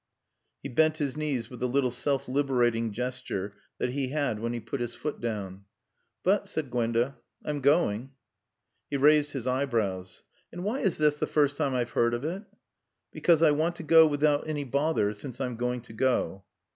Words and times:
He 0.63 0.69
bent 0.69 0.97
his 0.97 1.15
knees 1.15 1.51
with 1.51 1.59
the 1.59 1.67
little 1.67 1.91
self 1.91 2.27
liberating 2.27 2.91
gesture 2.91 3.53
that 3.77 3.91
he 3.91 4.07
had 4.07 4.39
when 4.39 4.51
he 4.51 4.59
put 4.59 4.79
his 4.79 4.95
foot 4.95 5.19
down. 5.21 5.65
"But," 6.23 6.47
said 6.49 6.71
Gwenda, 6.71 7.17
"I'm 7.45 7.61
going." 7.61 8.09
He 8.89 8.97
raised 8.97 9.33
his 9.33 9.45
eyebrows. 9.45 10.23
"And 10.51 10.63
why 10.63 10.79
is 10.79 10.97
this 10.97 11.19
the 11.19 11.27
first 11.27 11.55
time 11.55 11.75
I've 11.75 11.91
heard 11.91 12.15
of 12.15 12.23
it?" 12.25 12.41
"Because 13.11 13.43
I 13.43 13.51
want 13.51 13.75
to 13.75 13.83
go 13.83 14.07
without 14.07 14.47
any 14.47 14.63
bother, 14.63 15.13
since 15.13 15.39
I'm 15.39 15.55
going 15.55 15.81
to 15.81 15.93
go." 15.93 16.45